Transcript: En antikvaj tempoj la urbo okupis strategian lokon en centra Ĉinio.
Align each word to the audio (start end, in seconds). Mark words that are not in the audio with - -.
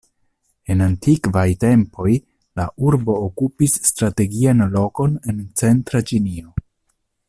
En 0.75 0.79
antikvaj 0.85 1.43
tempoj 1.63 2.07
la 2.61 2.67
urbo 2.87 3.19
okupis 3.27 3.79
strategian 3.91 4.67
lokon 4.79 5.17
en 5.33 5.49
centra 5.63 6.07
Ĉinio. 6.13 6.57